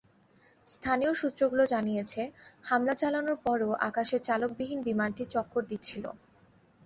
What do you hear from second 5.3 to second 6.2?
চক্কর দিচ্ছিল।